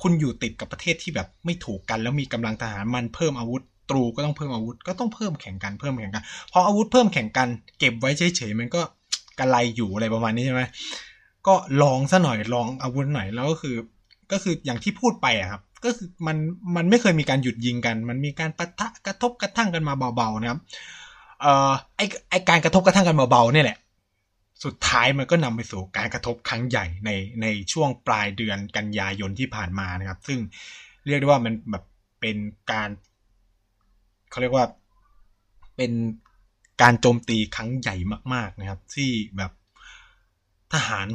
[0.00, 7.48] คุณอยู่ติดกับประเทศที่แบบไม่ถูกกัน แล้วมีกำลังทหารมันเพิ่มอาวุธตรูก็ต้องเพิ่มอาวุธก็ต้องเพิ่มแข่งกันเพิ่มแข่งกันพออาวุธเพิ่มแข่งกัน
[7.78, 8.80] เก็บไว้เฉยๆมันก็
[9.38, 10.62] กระไรอยู่อะไรประมาณนี้ใช่ไหม
[11.46, 13.76] ก็ลองซะหน่อยลองอาวุธหน่อยแล้วก็คือ
[14.32, 16.36] ก็คืออย่างที่พูดไปอะครับ ก็คือมัน
[16.76, 20.60] มันไม่เคยมีการหยุดยิงกัน มันมีการปะทะกระทบกระทั่งกันมาเบาๆนะครับ
[21.40, 22.00] เอ่อไอ
[22.30, 23.78] ไอการกระทบกระทั่งกันเบาๆนี่แหละ
[24.64, 27.10] สุดท้ายมันก็นำไปสู่การกระทบครั้งใหญ่ใน
[27.42, 30.38] ในช่วงปลายเดือนกันยายนที่ผ่านมานะครับ ซึ่ง
[31.06, 31.84] เรียกได้ว่ามันแบบ
[32.20, 32.36] เป็น
[32.72, 32.88] การ
[34.30, 34.66] เขาเรียกว่า
[35.76, 35.92] เป็น
[36.82, 37.96] การโจมตีครั้งใหญ่
[38.34, 39.52] มาก ๆนะครับ ที่แบบ
[40.74, 41.06] ทหาร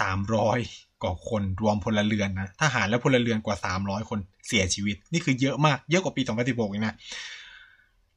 [0.00, 0.58] สามร้อย
[1.02, 6.96] กว่าคนรวมพลเรือนนะทหารและพลเรือนกว่าสามร้อยคนเสียชีวิต นี่คือเยอะมากเยอะกว่าปีสองพันสิบหกนะ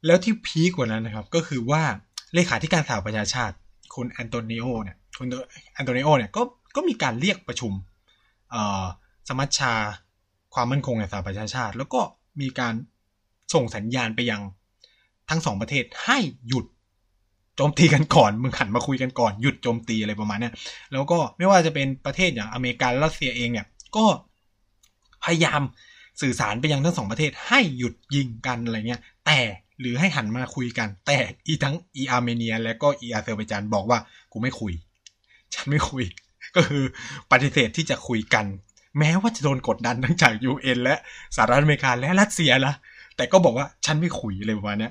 [0.05, 1.83] แล้วที่ peak กว่านั้นนะครับ ก็คือว่า
[2.33, 3.55] เลขาธิการสหประชาชาติ
[3.95, 5.27] คุณแอนโตนิโอเนี่ยคุณ
[5.73, 6.41] แอนโตนิโอเนี่ยก็
[6.75, 7.71] ก็มีการเรียกประชุม
[9.27, 9.73] สมัชชา
[10.53, 12.01] ความมั่นคงแห่งสหประชาชาติ แล้วก็
[12.41, 12.73] มีการ
[13.53, 14.41] ส่งสัญญาณไปยัง
[15.29, 16.65] ทั้งสองประเทศให้หยุด
[17.55, 20.49] โจมตีกันก่อน มึงหันมาคุยกันก่อนหยุดโจมตีอะไรประมาณนี้
[20.91, 23.65] แล้วก็ไม่ว่าจะเป็นประเทศอย่างอเมริกาและรัสเซียเองเนี่ย
[23.95, 24.05] ก็
[25.23, 25.61] พยายาม
[26.21, 29.39] สื่อสารไปยังทั้งสองประเทศให้หยุดยิงกันอะไรเงี้ยแต่
[29.79, 33.99] หรือให้หันมาคุยกัน แต่อีทั้งอีอาร์เมเนีย และก็อีอาเซอร์ไบจานบอกว่า
[34.31, 34.73] กูไม่คุย
[35.53, 36.03] ฉันไม่คุย
[36.55, 36.83] ก็คือ
[37.31, 38.45] ปฏิเสธที่จะคุยกัน
[38.99, 40.95] แม้ว่าจะโดนกดดันทั้งจาก UN และ
[41.35, 42.73] สหรัฐอเมริกาและรัสเซียละ
[43.15, 44.89] แต่ก็บอกว่าฉันไม่คุยเลยประมาณนี้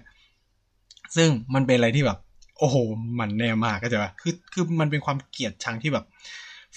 [1.17, 2.19] ซึ่งมันเป็นอะไรที่แบบ
[2.59, 2.77] โอ้โห
[3.21, 6.05] มันแน่มากก็จะว่าคือคือมันเป็นความเกลียดชังที่แบบ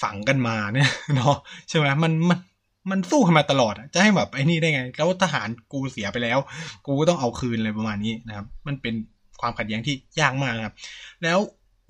[0.01, 1.35] ฝังกันมาเนี่ยเนาะ
[1.69, 2.39] ใช่ไหมมันมัน
[2.91, 6.39] มันสู้กันมาตลอดจะให้แบบไอ้นี่ได้ไง แล้วทหารกูเสียไปแล้ว
[6.85, 8.93] กูก็ต้องเอาคืนเลยประมาณนี้นะครับ มันเป็น
[9.41, 10.75] ความขัดแย้งที่ยากมากนะครับ
[11.23, 11.39] แล้ว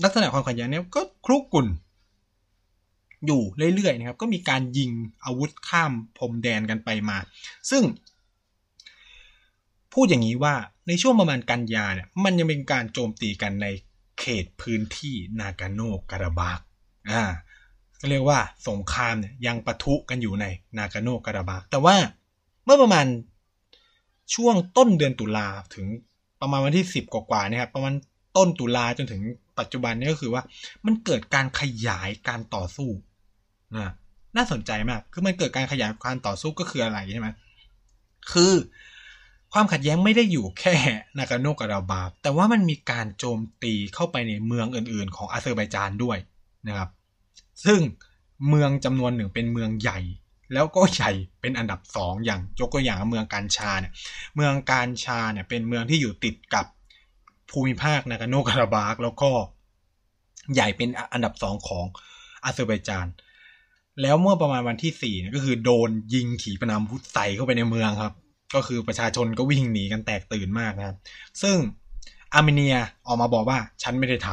[0.04, 1.67] ลักษณะความขัดแย้งเนี้ยก็คลุกกุ่น
[3.26, 3.41] อยู่
[3.76, 4.91] เรื่อยๆนะครับ ก็มีการยิง
[5.26, 7.17] อาวุธข้ามพรมแดนกันไปมา
[7.69, 7.84] ซึ่ง
[9.99, 10.55] พูดอย่างนี้ว่า
[10.88, 13.67] ในช่วงประมาณกันยาเนี่ยมันยังเป็นการโจมตีกันใน
[14.19, 15.81] เขตพื้นที่นากาโน
[16.12, 16.60] การาบาก
[17.12, 17.23] อ่า
[17.99, 20.45] ก็เรียกว่าสงครามเนี่ยยังปะทุกันอยู่ใน
[20.77, 21.95] นากาโนการาบาก แต่ว่า
[22.65, 23.05] เมื่อประมาณ
[24.36, 25.88] ช่วงต้นเดือนตุลาถึง
[26.41, 27.93] ประมาณวันที่สิบกว่าๆนะครับประมาณ
[28.38, 29.21] ต้นตุลาจนถึง
[29.60, 30.43] ปัจจุบันนี้ก็คือว่า
[30.86, 32.89] มันเกิดการขยายการต่อสู้
[33.75, 33.91] นะ
[34.36, 37.27] น่าสนใจมาก คือมันเกิดการขยายการต่อสู้ก็คืออะไรใช่ไหม
[38.31, 38.53] คือ
[39.53, 40.75] ความขัดแย้งไม่ได้อยู่แค่
[41.17, 46.17] นากาโนการาบาบแต่ว่ามันมีการโจมตีเข้าไปในเมืองอื่น ๆ ของอาเซอร์ไบจานด้วย
[46.67, 46.89] นะครับ
[47.65, 47.79] ซึ่ง
[48.49, 49.99] เมืองจำนวนหนึ่งเป็นเมืองใหญ่
[50.53, 53.93] แล้วก็ใหญ่เป็นอันดับสองอย่างยกตัวอย่างเมืองการชาเนี่ย
[54.36, 56.65] เมืองการชาเนี่ยเป็นเมืองที่อยู่ติดกับ
[57.51, 59.31] ภูมิภาคนากาโนการาบากแล้วก็
[60.53, 61.86] ใหญ่เป็นอันดับสองของ
[62.43, 63.07] อาเซอร์ไบจาน
[64.01, 68.13] แล้วเมื่อประมาณวันที่สี่ก็คือโดนยิงขีปนาวุธใส่เข้าไปในเมืองครับ
[68.53, 70.97] ก็คือประชาชนก็วิ่งหนีกันแตกตื่นมากนะครับ
[71.41, 71.55] ซึ่ง
[72.33, 72.75] อาร์เมเนีย
[73.07, 74.29] ออกมาบอกว่าฉันไม่ได้ท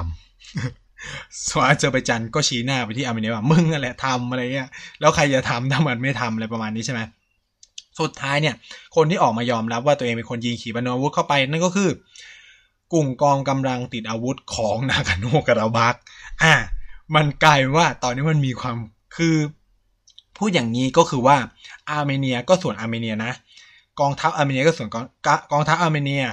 [0.72, 4.68] ำส่วนอาเซอร์ไบจานก็ชี้หน้าไปที่อาร์เมเนียว่ามึงนั่นแหละทำอะไรเงี้ย
[5.00, 7.00] แล้วใครจะทำถ้ามันไม่ทำอะไรประมาณนี้ใช่ไหม
[8.00, 8.54] สุดท้ายเนี่ย
[8.96, 11.90] คนที่ออกมายอมรับว่าตัวเองเป็นคนยิงขีปนาวุธเข้าไปนั่นก็คือ
[12.92, 15.94] กลุ่มกองกำลังติดอาวุธของนากาโนการาบัก
[16.42, 16.54] อ่า
[17.14, 18.76] มันกลายว่าตอนนี้มันมีความ
[19.16, 19.36] คือ
[20.36, 21.36] พูดอย่างนี้ก็คือว่า
[21.90, 23.32] อาร์เมเนียก็ส่วนอาร์เมเนียนะ
[24.00, 25.04] กองทัพอาร์เมเนียก็ส่วนกอง
[25.52, 26.24] กองทัพอาร์เมเนีย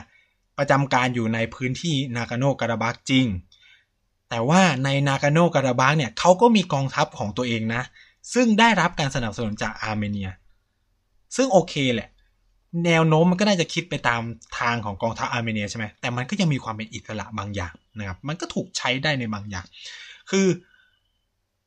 [0.58, 3.26] ประจำการอยู่ในพื้นที่นากาโนการาบักจริง
[4.30, 7.82] แต่ว่าในนากาโนการาบักเนี่ยเขาก็มีกองทัพของตัวเองนะ
[8.34, 10.30] ซึ่งได้รับการสนับสนุนจากอาร์เมเนีย
[11.36, 12.10] ซึ่งโอเคแหละ
[12.86, 14.22] แนวโน้มมันก็น่าจะติดไปตาม
[14.60, 19.66] ทางของกองทัพอาร์เมเนียใช่ไหมแต่มันก็ยังมีความเป็นอิสระบางอย่างนะครับ มันก็ถูกใช้ได้ในบางอย่าง
[20.30, 20.48] คือ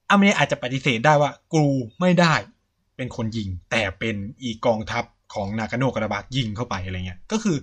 [0.09, 1.65] อาร์เมเนียอาจจะปฏิเสธได้ว่ากู
[2.01, 2.35] ไม่ได้
[2.97, 7.57] เป็นคนยิง แต่เป็นอีกองทัพ ของนากาโนกระบากยิงเข้าไปอะไรเงี้ย ก็คือ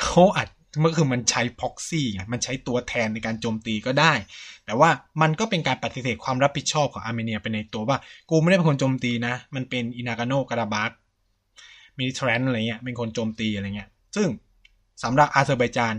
[0.00, 0.48] เขาอัด
[0.80, 4.12] เมันคือมันใช้ proxy ไงมันใช้ตัวแทนในการโจมตีก็ได้
[4.66, 4.90] แต่ว่า
[5.22, 7.98] มันก็เป็นการปฏิเสธความรับผิดชอบของอาร์เมเนียไปในตัวว่า
[8.30, 10.90] กูไม่ได้เป็นคนโจมตีนะ มันเป็นอีนากาโนกระบาก
[11.98, 14.28] military อะไรเงี้ยเป็นคนโจมตีอะไรเงี้ย ซึ่ง
[15.02, 15.94] สำหรับอาเซอร์ไบจาน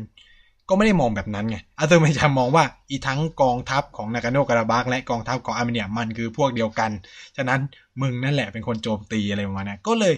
[0.69, 6.91] ก็ไม่ได้มองแบบนั้นไงอาเซอร์ไบจานมองว่าอีทั้งกองทัพของนากาโนการาบักและกองทัพของอาร์เมเนียมันคือพวกเดียวกัน
[7.37, 7.59] ฉะนั้น
[8.01, 10.13] มึงนั่นแหละเป็นคนโจมตีอะไรประมาณนี้ก็เลย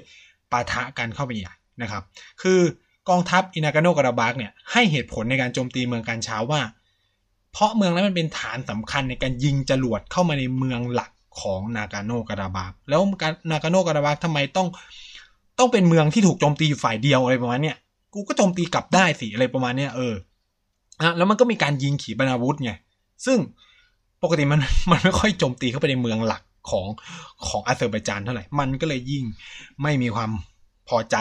[0.51, 2.03] ปะทะกันเข้าไปใหญ่นะครับ
[2.41, 2.59] คือ
[3.09, 6.61] กองทัพอีนากาโนการาบักเนี่ยให้เหตุผลในการโจมตีเมืองกานจาว่า
[7.53, 13.01] เพราะเมืองนั้นมันเป็นฐานสำคัญในการยิงจรวดเข้ามาในเมืองหลักของนากาโนการาบักแล้ว
[13.51, 14.67] นากาโนการาบักทำไมต้อง
[15.59, 17.77] ต้องเป็นเมืองที่ถูกโจมตีอยู่ฝ่ายเดียวอะไรประมาณเนี้ย
[18.13, 20.13] กูก็โจมตีกลับได้สิอะไรประมาณเนี้ยเออ
[21.01, 22.71] นะแล้วมันก็มีการยิงขีปนาวุธไง
[23.25, 23.37] ซึ่ง
[24.23, 26.87] ปกติมันมันไม่ค่อยโจมตีเข้าไปในเมืองหลักของ
[27.47, 29.23] ของอาเซอร์ไบจานเท่าไหร่ มันก็เลยยิ่ง
[29.83, 30.31] ไม่มีความ
[30.87, 31.15] พอใจ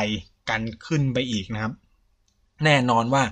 [0.50, 1.72] กันขึ้นไปอีกนะครับ
[2.64, 3.22] แน่นอนว่า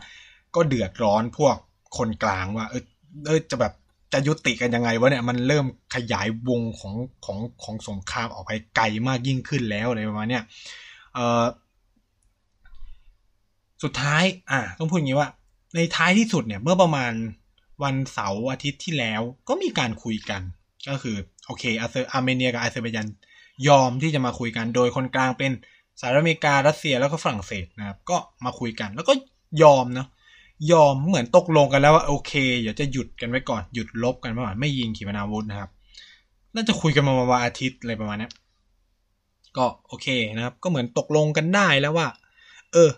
[0.54, 1.56] ก็เดือดร้อนพวก
[1.98, 2.84] คนกลางว่า เออ
[3.26, 3.72] เออจะแบบ
[4.12, 10.42] จะยุติกันยังไงวะเนี่ยมันเริ่มขยายวงของของของสงครามออกไปไกลมากยิ่งขึ้นแล้วอะไรประมาณเนี้ย
[11.14, 11.44] เออ
[13.82, 15.28] สุดท้าย อ่าต้องพูดอย่างนี้ว่า
[15.76, 17.12] ในท้ายที่สุดเนี่ยเมื่อประมาณ
[17.82, 20.42] วันเสาร์อาทิตย์ที่แล้วก็มีการคุยกัน
[20.88, 23.08] ก็คือโอเคอาเซอร์อาร์เมเนียกับอาเซอร์ไบจาน
[23.68, 25.52] ยอมที่จะมาคุยกันโดยคนกลางเป็น
[26.00, 29.12] สหรัฐอเมริการัสเซียแล้วก็ฝรั่งเศสนะครับก็มาคุยกัน แล้วก็
[29.62, 30.08] ยอมเนาะ
[30.72, 35.70] ยอมเหมือนตกลงกันแล้วว่าโอเคเดี๋ยวจะหยุดกันไว้ก่อนหยุดลบกันไว้ก่อนไม่ยิงขีปนาวุธนะครับ
[36.54, 38.30] น่าจะคุยกันมาวันอาทิตย์อะไรประมาณนี้
[39.56, 42.06] ก็โอเคนะครับ ก็เหมือนตกลงกันได้แล้วว่า
[42.72, 42.90] เออ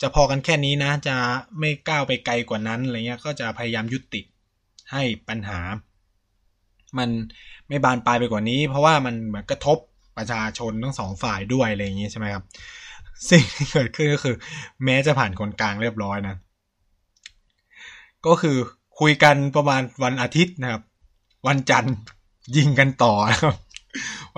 [0.00, 1.16] จะพอกันแค่นี้นะ จะ
[1.58, 4.20] ไม่ก้าวไปไกลกว่านั้นอะไรเงี้ยก็จะพยายามยุติ
[4.92, 5.60] ให้ปัญหา
[6.98, 7.10] มัน
[7.68, 9.78] ไม่บานปลายไปกว่านี้ เพราะว่ามันเหมือนกระทบ
[10.16, 12.44] ประชาชนทั้งสองฝ่ายด้วยอะไรอย่างงี้ใช่ไหมครับ
[13.30, 14.36] สิ่งที่เกิดขึ้นก็คือ
[14.84, 16.36] แม้จะผ่านคนกลางเรียบร้อยนะ
[18.26, 18.56] ก็คือ
[19.00, 20.82] คุยกันประมาณวันอาทิตย์นะครับ
[21.46, 21.94] วันจันทร์
[22.56, 23.54] ยิงกันต่อครับ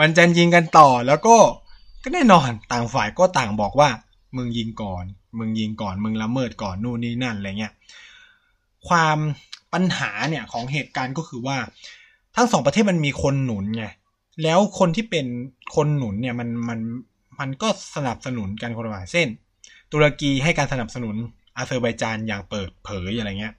[0.01, 1.37] วันจันทร์ยิงกันต่อแล้วก็
[2.03, 3.89] ก็แน่นอนต่างฝ่ายก็ต่างบอกว่า
[4.37, 5.05] มึงยิงก่อน
[5.39, 7.73] มึงยิงก่อนมึงละเมิดก่อนนู่นนี่นั่นอะไรเงี้ย
[8.89, 9.19] ความ
[9.73, 11.59] ปัญหาเนี่ยของเหตุการณ์ก็คือว่า
[12.37, 13.85] ทั้งสองประเทศมันมีคนหนุนไง
[14.43, 15.27] แล้วคนที่เป็น
[15.77, 16.79] คนหนุนเนี่ยมันมัน
[17.41, 19.29] มันก็สนับสนุนกันคนละฝ่ายเช่น
[19.93, 21.15] ตุรกีให้การสนับสนุน
[21.57, 23.55] อาเซอร์ไบจานอย่างเปิดเผยอะไรเงี้ย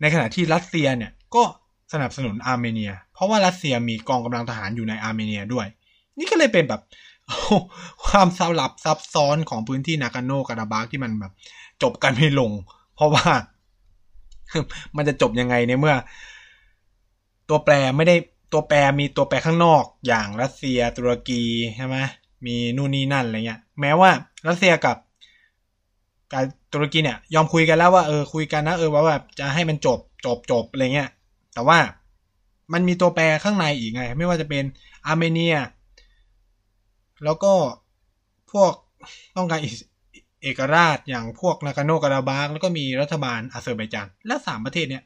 [0.00, 1.44] ในขณะที่รัสเซียเนี่ยก็
[1.92, 5.66] สนับสนุนอาร์เมเนีย เพราะว่ารัสเซียมีกองกำลังทหารอยู่ในอาร์เมเนียด้วย
[6.18, 6.80] นี่ก็เลยเป็นแบบ
[8.06, 11.32] ความสลับซับซ้อนของพื้นที่นากาโนการาบากที่มันแบบ
[11.82, 12.52] จบกันไม่ลง
[12.94, 13.28] เพราะว่า
[14.96, 15.94] มันจะจบยังไงในเมื่อ
[17.48, 18.16] ตัวแปรไม่ได้
[18.52, 21.42] ตัวแปรมีตัวแปรข้างนอก อย่างรัสเซียตุรกี
[21.76, 21.96] ใช่ไหม
[22.46, 24.10] มีนู่นนี่นั่นอะไรเงี้ย แม้ว่า
[24.48, 24.96] รัสเซียกับ
[26.32, 31.10] กับตุรกีเนี่ย ยอมคุยกันแล้วว่าเออคุยกันนะเออว่าแบบจะให้มันจบจบจบอะไรเงี้ย
[31.54, 31.78] แต่ว่า
[32.72, 34.64] มันมีตัวแปรข้างในอีกไง ไม่ว่าจะเป็น
[35.06, 35.56] อาร์เมเนีย
[37.24, 37.52] แล้วก็
[38.52, 38.72] พวก
[39.36, 39.60] ต้องการ
[40.42, 45.02] เอกราชอย่างพวกนาคาโนการาบากแล้วก็มีรัฐบาลอาเซอร์ไบจานและสามประเทศเนี้ย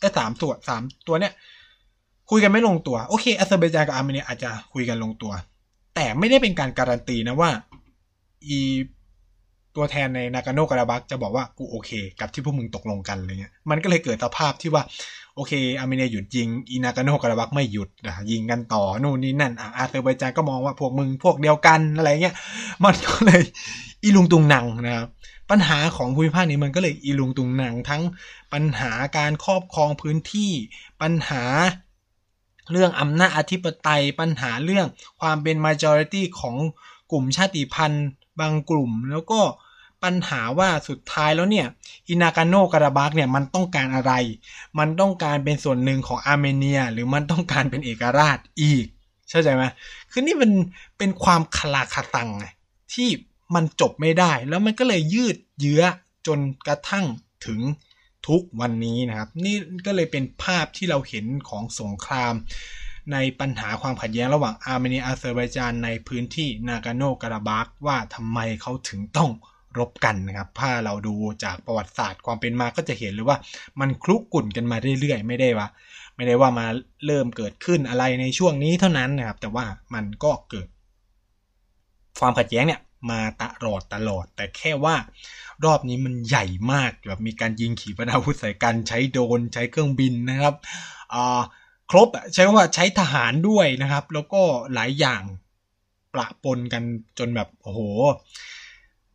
[0.00, 1.32] ไอ้สามส่วนสามตัวเนี้ย
[2.30, 5.32] คุยกันไม่ลงตัว โอเคอาเซอร์ไบจานกับอาร์เมเนียอาจจะคุยกันลงตัว
[5.94, 7.50] แต่ไม่ได้เป็นการการันตีนะว่า
[8.46, 8.58] อี
[9.76, 11.90] ตัวแทนในนากาโนการาบักจะบอกว่ากูโอเค
[12.20, 14.82] กับที่พวกมึงตกลงกันอะไรเงี้ยมันก็เลยเกิดสภาพที่ว่า
[15.38, 22.34] โอเคอาร์เมเนียหยุดยิงอีนากาโนการาบักไม่หยุดนะยิงกันต่อนู่นนี่นั่นอะอาเซอร์ไบจานก็มองว่าพวกมึงพวกเดียวกันอะไรเงี้ย
[22.84, 23.42] มันก็เลย
[24.02, 25.06] อีลุงตุงนังนะครับ
[25.50, 28.02] ปัญหาของภูมิภาคนี้มันก็เลยอีลุงตุงนังทั้ง
[28.52, 30.50] ปัญหาการครอบครองพื้นที่
[31.02, 31.42] ปัญหา
[32.70, 34.86] เรื่องอำนาจอธิปไตย ปัญหาเรื่อง
[35.20, 36.56] ความเป็น majority ของ
[37.12, 38.06] กลุ่มชาติพันธุ์
[38.40, 39.40] บางกลุ่ม แล้วก็
[40.04, 41.66] ปัญหาว่าสุดท้ายแล้วเนี่ย
[42.08, 44.12] อีนากาโนการาบักเนี่ยมันต้องการอะไร
[44.78, 48.86] มันต้องการเป็นส่วนหนึ่งของอาร์เมเนีย หรือมันต้องการเป็นเอกราชอีก
[49.30, 49.64] เข้าใจไหม
[50.10, 50.50] คือนี่มัน
[50.98, 52.46] เป็นความคาราคาซังไง
[52.94, 53.08] ที่
[53.54, 55.82] มันจบไม่ได้ แล้วมันก็เลยยืดเยื้อ
[56.26, 57.06] จนกระทั่ง
[57.46, 57.60] ถึง
[58.28, 59.56] ทุกวันนี้นะครับ นี่
[59.86, 62.34] ก็เลยเป็นภาพที่เราเห็นของสงคราม
[63.12, 69.30] ในปัญหาความขัดแย้งระหว่างอาร์เมเนียอาเซอร์ไบจานในพื้นที่นากาโนการาบักว่าทำไมเขาถึงต้อง
[69.78, 73.38] รบกันนะครับ ถ้าเราดูจากประวัติศาสตร์ความเป็นมาก็จะเห็นเลยว่า
[73.80, 75.68] มันคลุกกลุ่นกันมาเรื่อยๆ ไม่ได้ว่า
[76.16, 76.66] ไม่ได้ว่ามา
[77.06, 80.68] เริ่มเกิดขึ้นอะไรในช่วงนี้เท่านั้นนะครับ แต่ว่ามันก็เกิด
[82.20, 84.96] ความขัดแย้งเนี่ยมาตลอดตลอด แต่แค่ว่า
[85.64, 90.54] รอบนี้มันใหญ่มากแบบมีการยิงขีปนาวุธใส่กันใช้โดนใช้เครื่องบินนะครับ
[91.14, 91.40] อ่า
[91.90, 94.42] ครบใช้ว่าใช้ทหารด้วยนะครับ แล้วก็
[94.74, 95.22] หลายอย่าง
[96.14, 96.82] ประปนกัน
[97.18, 97.80] จนแบบโอ้โห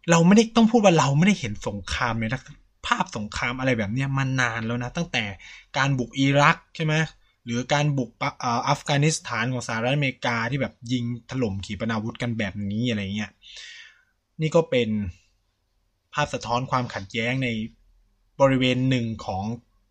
[0.09, 2.41] เราไม่ได้ต้องพูดว่าเราไม่ได้เห็นสงครามเลยนะ
[2.87, 5.23] ภาพสงครามอะไรแบบนี้มานานแล้วนะ ตั้งแต่
[5.77, 6.93] การบุกอิรักใช่ไหม
[7.45, 8.09] หรือการบุก
[8.69, 13.31] อัฟกานิสถานของสหรัฐอเมริกาที่แบบยิงถล่มขีปนาวุธกันแบบนี้อะไรเงี้ย
[14.41, 14.89] นี่ก็เป็น
[16.13, 17.49] ภาพสะท้อนความขัดแย้งใน
[18.41, 19.43] บริเวณหนึ่งของ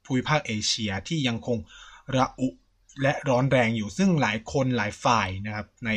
[0.04, 1.58] ภูมิภาคเอเชียที่ยังคง
[2.16, 2.48] ระอุ
[3.02, 5.90] และร้อนแรงอยู่ซึ่งหลายคนหลายฝ่ายนะครับใน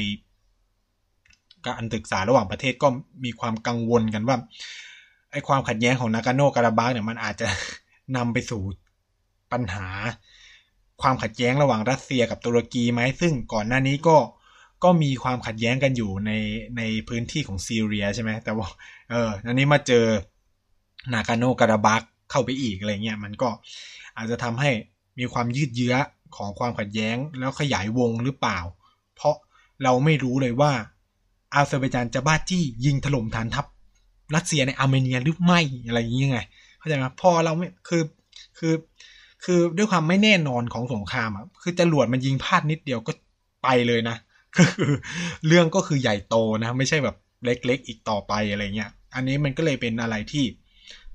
[1.67, 2.88] การศึกษาระหว่างประเทศก็
[3.23, 4.38] มีความกังวลกันว่า
[5.32, 7.47] ไอ้ความขัดแย้งของนากาโนการาบากเนี่ยมันอาจจะ
[8.15, 8.62] นำไปสู่
[9.51, 9.88] ปัญหา
[11.01, 14.17] ความขัดแย้งระหว่างรัสเซียกับตุรกีไหมซึ่งก่อนหน้านี้ก็
[14.84, 16.32] ก็มีความขัดแย้งกันอยู่ใน
[16.78, 18.67] ในพื้นที่ของซีเรียใช่ไหมแต่ว่า
[19.12, 20.06] เอออันนี้มาเจอ
[21.13, 22.01] นากาโนการาบัก
[22.32, 23.49] เข้าไปอีกอะไรเงี้ยมันก็
[24.17, 24.71] อาจจะทำให้
[25.19, 25.95] มีความยืดเยื้อ
[26.36, 28.60] ของความขัดแย้งแล้วขยายวงหรือเปล่า
[29.15, 29.36] เพราะ
[29.84, 30.71] เราไม่รู้เลยว่า
[31.55, 33.65] อาเซอร์ไบจานจะบ้าจี้ยิงถล่มฐานทัพ
[34.35, 36.39] รัสเซียในอาร์เมเนียหรือไม่อะไรอย่างเงี้ยไง
[36.79, 38.03] เข้าใจไหมพอเราไม่คือ
[38.57, 38.73] คือ
[39.43, 43.11] คือด้วยความไม่แน่นอนของสงครามอะคือจรวดมันยิงพลาดนิดเดียวก็
[43.63, 44.17] ไปเลยนะ
[44.55, 44.91] คือ
[45.47, 47.15] เรื่องก็คือใหญ่โตนะ ไม่ใช่แบบ
[47.45, 50.45] เล็กๆอีกต่อไปอะไรเงี้ย อันนี้มันก็เลยเป็นอะไรที่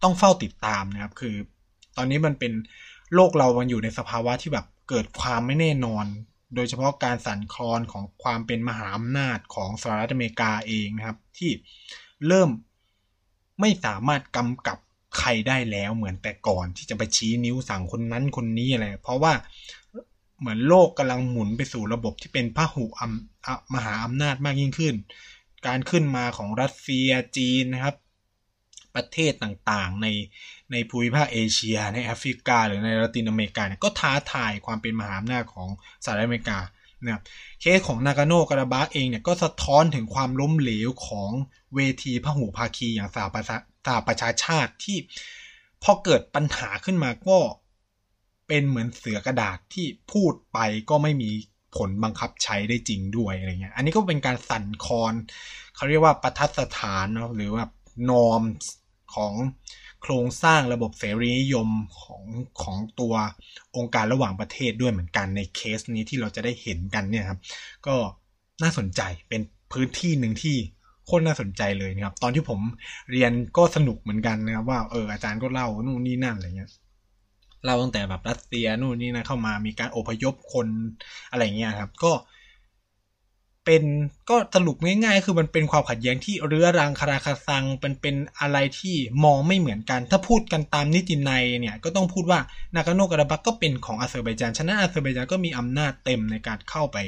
[0.03, 1.35] ต้องเฝ้าติดตามนะครับ คือ
[1.96, 2.53] ตอนนี้มันเป็น
[3.14, 6.07] โลกเรามันอยู่ในสภาวะที่แบบเกิดความไม่แน่นอน
[6.55, 11.51] โดยเฉพาะการสั่นคลอนของความเป็นมหาอำนาจของสหรัฐอเมริกาเองนะครับ ที่
[12.27, 12.51] เริ่ม
[13.61, 14.79] ไม่สามารถกำกับ
[15.19, 19.33] ใครได้แล้วเหมือนแต่ก่อนที่จะไปชี้นิ้วสั่งคนนั้นคนนี้อะไร เพราะว่า
[20.39, 23.03] เหมือนโลกกำลังหมุนไปสู่ระบบที่เป็นพหุอ
[23.75, 24.95] มหาอำนาจมากยิ่งขึ้น
[25.67, 27.97] การขึ้นมาของรัสเซียจีนนะครับ
[28.95, 30.07] ประเทศต่างๆใน
[30.72, 35.68] ในภูมิภาคเอเชีย ในแอฟริกา หรือในละตินอเมริกาเนี่ยก็ท้าทายความเป็นมหาอำนาจของ
[36.04, 36.59] สหรัฐอเมริกา
[37.02, 37.22] นะครับ
[37.61, 41.30] เคสของนากาโนกราบาเองเนี่ยก็สะท้อนถึงความล้มเหลวของ
[41.74, 43.56] เวทีพหุภาคีอย่างสหประชา
[43.87, 44.98] สหประชาชาติที่
[45.83, 47.38] พอเกิดปัญหาขึ้นมาก็
[48.48, 50.59] เป็นเหมือนเสือกระดาษที่พูดไป
[50.90, 51.30] ก็ไม่มี
[51.76, 55.14] ผลบังคับใช้ได้จริงด้วยอะไรเงี้ย อันนี้ก็เป็นการสั่นคลอน
[55.74, 57.64] เขาเรียกว่าประทัดสถานเนาะหรือว่า
[58.11, 58.42] นอม
[59.14, 59.33] ของ
[60.03, 61.69] โครงสร้างระบบเสรีนิยม
[62.01, 62.23] ของ
[62.63, 63.15] ของตัว
[63.77, 67.41] องค์การระหว่างประเทศด้วยเหมือนกันในเคสนี้ที่เราจะได้เห็นกันเนี่ยครับ
[67.87, 67.95] ก็
[68.63, 70.57] น่าสนใจเป็นพื้นที่หนึ่งที่
[71.07, 72.61] โคตรน่าสนใจเลยนะครับ ตอนที่ผม
[73.13, 76.71] เรียนก็สนุกเหมือนกันนะครับ ว่าเอออาจารย์ก็เล่านู่นนี่นั่นอะไรเงี้ย
[77.65, 80.69] เล่าตั้งแต่แบบรัสเซียนู่นนี่นะเข้ามามีการอพยพคน
[81.31, 82.13] อะไรเงี้ยครับ ก็
[83.72, 83.88] เป็น
[84.30, 92.40] ก็สรุปง่ายๆ คือมันเป็นความขัดแย้งที่เรื้อรังคาราคาซังเป็นเป็นอะไรที่มองไม่เหมือนกัน ถ้าพูดกันตามนิตินัยเนี่ยก็ต้องพูดว่า
[92.74, 96.98] นากาโนกราบักก็เป็นของอาเซอร์ไบจานฉะนั้นอาเซอร์ไบจานก็มีอำนาจเต็มในการเข้าไป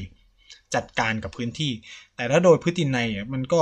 [0.74, 1.72] จัดการกับพื้นที่
[2.16, 3.60] แต่ถ้าโดยพฤตินัยมันก็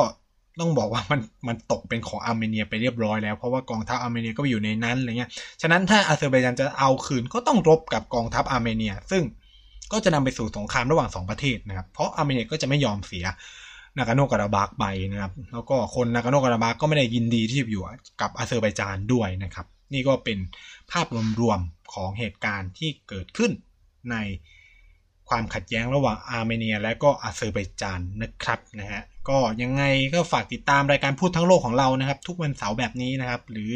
[0.61, 5.31] ต้องบอกว่ามันมันตกเป็นของอาร์เมเนียไปเรียบร้อยแล้ว เพราะว่ากองทัพอาร์เมเนียก็อยู่ในนั้นอะไรเงี้ย
[5.63, 9.23] ฉะนั้นถ้าอาเซอร์ไบจานจะเอาคืนก็ต้องรบกับกองทัพอาร์เมเนีย ซึ่ง
[9.93, 13.27] ก็จะนำไปสู่สงครามระหว่างสองประเทศนะครับ เพราะอาร์เมเนียก็จะไม่ยอมเสีย
[13.97, 17.83] นากาโนกราบากไปนะครับ แล้วก็คนนากาโนกราบากก็ไม่ได้ยินดีที่จะอยู่
[18.21, 20.39] กับอาเซอร์ไบจานด้วยนะครับ นี่ก็เป็น
[20.91, 21.07] ภาพ
[21.41, 23.51] รวมๆของเหตุการณ์ที่เกิดขึ้น
[24.11, 24.17] ใน
[25.29, 29.83] ความขัดแย้งระหว่างอาร์เมเนีย และก็อาเซอร์ไบจานนะครับนะฮะก็ยังไง
[30.15, 33.73] ก็ฝากติดตามรายการพูดทั้งโลกของเรานะครับ ทุกวันเสาร์แบบนี้นะครับ หรือ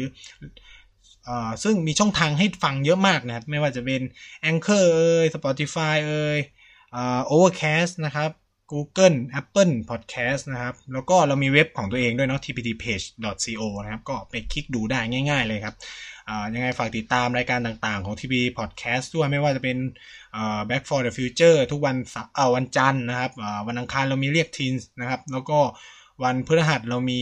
[1.63, 4.01] ซึ่งมีช่องทางให้ฟังเยอะมากนะครับ ไม่ว่าจะเป็น
[4.49, 6.39] Anchor เอ่ย Spotify เอ่ย
[7.31, 8.31] Overcast นะครับ
[8.71, 15.75] Google Apple Podcast นะครับ แล้วก็เรามีเว็บของตัวเองด้วยเนาะ tptpage.co นะครับ ก็ไปคลิกดูได้ง่าย ๆ เลยครับ
[16.53, 19.77] ยังไงฝากติดตามรายการต่างๆ ของ TP Podcast ด้วยไม่ว่าจะเป็น
[20.69, 21.95] Back for the Future ทุกวัน
[22.35, 23.31] เาวันจันทร์นะครับ
[23.67, 25.59] วันอังคารเรามีเรียกทีนนะครับ แล้วก็
[26.23, 27.21] วันพฤหัสเรามี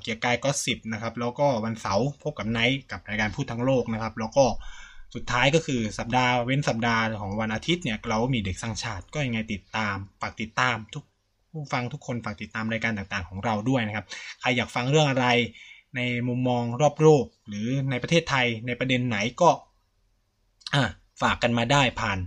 [0.00, 4.44] เกียร์กายก็สิบนะครับ แล้วก็วันเสาร์พบกับไนท์กับรายการพูดทั้งโลกนะครับ แล้วก็
[5.14, 11.04] สุดท้ายก็คือสัปดาห์เว้นสัปดาห์ของวันอาทิตย์เนี่ยเรามีเด็กสร้างชาติก็ยังไงติดตามฝากติดตามทุก
[11.52, 14.06] ผู้ฟังทุกคนฝากติดตามรายการต่างๆ ของเราด้วยนะครับ
[14.40, 15.26] ใครอยากฟังเรื่องอะไร
[15.96, 19.50] ในมุมมองรอบโลกหรือในประเทศไทยในประเด็นไหนก็
[21.22, 22.18] ฝากกันมาได้ผ่าน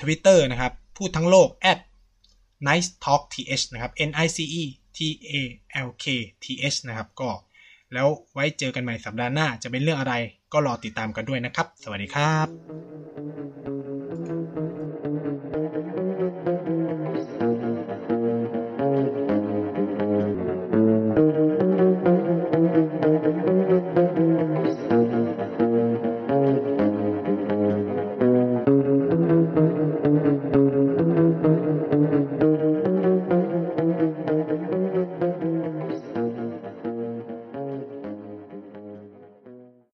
[0.00, 1.78] ทวิตเตอร์นะครับ พูดทั้งโลก at
[2.68, 4.64] nice talk th นะครับ n i c e
[4.96, 4.98] t
[5.32, 5.34] a
[5.86, 6.04] l k
[6.42, 7.30] t h นะครับ ก็
[7.92, 10.14] แล้วไว้เจอกันใหม่สัปดาห์หน้าจะเป็นเรื่องอะไร
[10.52, 12.36] ก็รอติดตามกันด้วยนะครับ สวัสดีครั
[14.68, 14.71] บ